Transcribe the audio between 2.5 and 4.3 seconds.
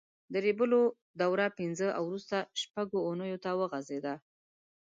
شپږ اوونیو ته وغځېده.